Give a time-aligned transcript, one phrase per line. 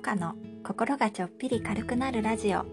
[0.00, 0.34] カの
[0.64, 2.64] 心がちょっぴり軽くなるラジオ。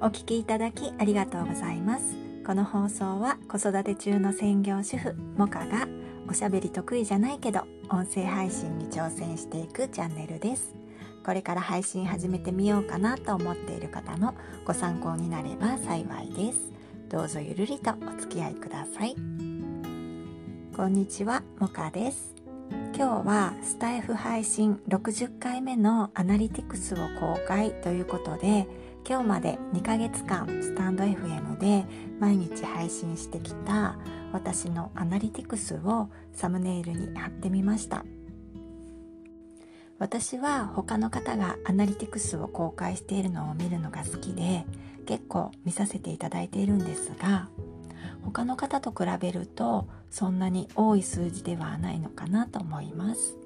[0.00, 2.14] お聞きいただきありがとうございます。
[2.46, 5.88] この放送は子育て中の専業主婦モカが
[6.28, 10.74] おしゃべり得意じゃないけど音声配信に挑戦していくチャンネルです。
[11.26, 14.34] これから配信始めてみようかなと思っている方の
[14.64, 16.60] ご参考になれば幸いです。
[17.08, 19.16] どうぞゆるりとお付き合いください。
[20.76, 22.39] こんにちはモカです。
[23.00, 28.68] 今日はスタイフ配信60回目のアナリティクスを公開ということで
[29.08, 31.86] 今日まで2ヶ月間スタンド FM で
[32.18, 33.96] 毎日配信してきた
[34.34, 38.04] 私のアナリティクスをサムネイルに貼ってみました。
[39.98, 44.66] 私は他の方がアナリティクスを公開しているのを見るのが好きで
[45.06, 47.48] 結構見させていただいているんですが
[48.22, 53.36] 他の方と比べるとそんなに多い数字ではないのかなと思います。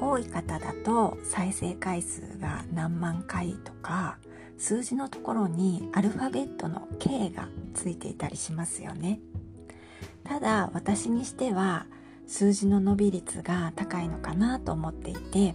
[0.00, 4.18] 多い方だと再生回数が何万回とか
[4.56, 9.20] 数字のところにアルファベットの K がついていたりしますよね。
[10.24, 11.86] ただ私にしては
[12.26, 15.54] 数字の伸び率が高いのかなと思っていて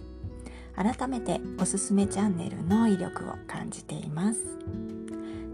[0.76, 4.58] 改めておすすめチャンネルの威力を感じています。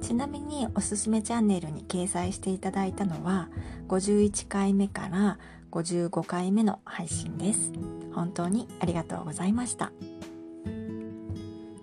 [0.01, 3.49] ちなみにおすすめチャンネルに掲載していただいたのは
[3.89, 5.39] 51回目から
[5.71, 7.73] 55回目の配信です。
[8.15, 9.93] 本当にありがとうございました。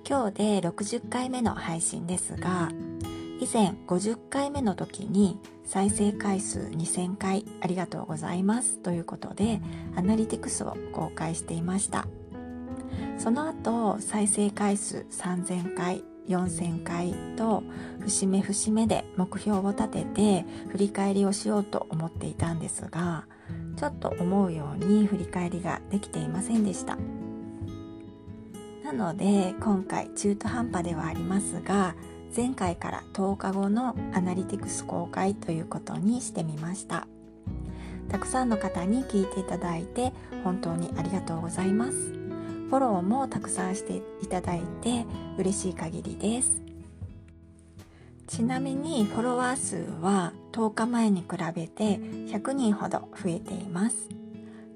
[0.08, 2.70] 今日で60回目の配信ですが
[3.40, 8.78] 以前50回目の時に再生回数2000回ありがとうございます。
[8.80, 9.62] ということで
[9.96, 12.08] アナリティクスを公開していました。
[13.18, 17.64] その後再生回数3000回4000回と
[18.00, 23.25] 節目節目で目標を立てて振り返りをしようと思っていたんですが
[23.75, 26.97] ちょっと思うように振り返りができていませんでした。
[28.83, 31.96] なので今回中途半端ではありますが
[32.35, 37.07] 前回から10日後のアナリティクス公開ということにしてみました。
[38.09, 40.12] たくさんの方に聞いていただいて
[40.44, 42.21] 本当にありがとうございます。
[42.72, 45.06] フォローもたくさんしていただいて
[45.38, 46.62] 嬉しい限りです。
[48.28, 54.08] ちなみにフォロワー数は10日前に比べて100人ほど増えています。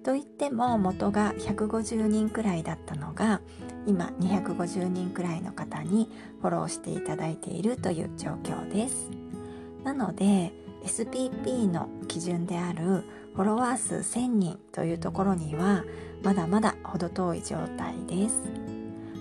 [0.03, 3.39] といっても元が150人くらいだったのが
[3.87, 6.09] 今250人くらいの方に
[6.41, 9.09] フォローしていただいているという状況です。
[9.85, 10.51] なので
[10.83, 15.83] SPP の基準であるフォロワー数1000人というところには
[16.23, 18.41] まだまだ程遠い状態です。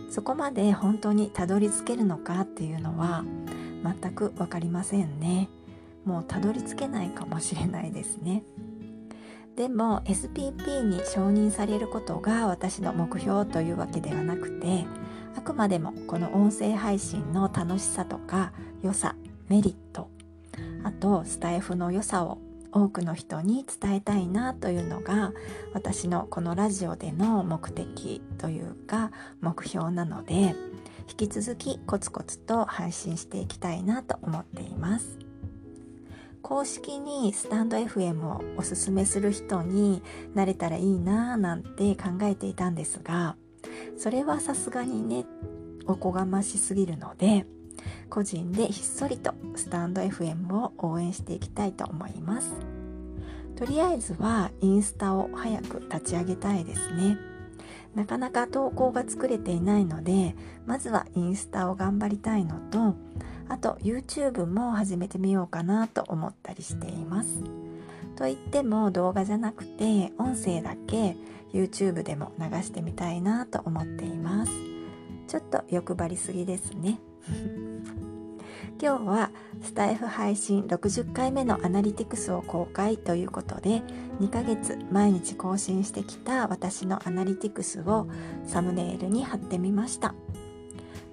[0.08, 3.25] そこまで本当にたどり着けるのかっていうのは
[3.82, 5.48] 全く分かりませんね。
[6.04, 8.44] もうたどり着けないかもしれないですね。
[9.56, 14.84] でも SPP に承認されることが私の目標というわけではなくて
[15.36, 18.52] あくまでもこの音声配信の楽しさとか
[18.82, 19.16] 良さ
[19.48, 20.08] メリット
[20.82, 22.38] あとスタイフの良さを
[22.75, 25.33] 多くの人に伝えたいなというのが
[25.73, 30.57] 私のこのラジオでの目的というか目標なので
[31.09, 35.19] 引き続きコツコツと配信していきたいなと思っています。
[36.43, 40.03] 公式にスタンド FM をおすすめする人に
[40.35, 43.37] なれたらいいなぁなんて考えていたんですが
[43.97, 45.25] それはさすがにね
[45.87, 47.47] おこがましすぎるので
[48.11, 52.55] 個人でひっそりとスタンド FM を応援していきたいと思います。
[53.56, 57.17] とりあえずはインスタを早く立ち上げたいですね。
[57.94, 60.34] なかなか投稿が作れていないので
[60.67, 62.97] まずはインスタを頑張りたいのと
[63.49, 67.43] あと YouTube も始めてみようかなと思ったりしています。
[68.17, 71.17] といっても動画じゃなくて音声だけ
[71.53, 74.53] YouTube でも流してみたいなと思っています。
[75.28, 76.99] ちょっと欲張りすぎですね。
[78.84, 79.31] 今日は
[79.62, 83.83] スタイフ配信60回目のアナリティクスを公開ということで
[84.21, 88.06] 2ヶ月毎日更新してきた私のアナリティクスを
[88.44, 90.14] サムネイルに貼ってみました。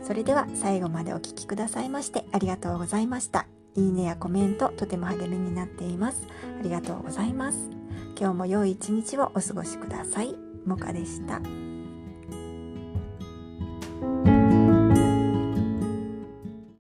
[0.04, 3.48] それでは最後までお聴きくださいましてありがとうございました。
[3.78, 6.28] いいねやコメントとても励みになっています。
[6.60, 7.69] ありがとうございます。
[8.19, 10.36] 今日も良い一日をお過ごしください。
[10.66, 11.40] もかでした。